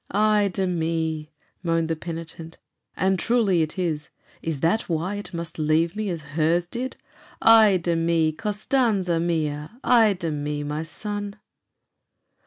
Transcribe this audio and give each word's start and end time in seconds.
"Ay 0.09 0.47
de 0.51 0.65
mi!" 0.65 1.29
moaned 1.61 1.87
the 1.87 1.95
penitent 1.95 2.57
"and 2.97 3.19
truly 3.19 3.61
it 3.61 3.77
is. 3.77 4.09
Is 4.41 4.61
that 4.61 4.89
why 4.89 5.13
it 5.17 5.31
must 5.31 5.59
leave 5.59 5.95
me 5.95 6.09
as 6.09 6.23
hers 6.33 6.65
did? 6.65 6.97
Ay 7.39 7.77
de 7.77 7.95
mi, 7.95 8.31
Costanza 8.31 9.19
mia! 9.19 9.79
Ay 9.83 10.13
de 10.13 10.31
mi, 10.31 10.63
my 10.63 10.81
son!" 10.81 11.35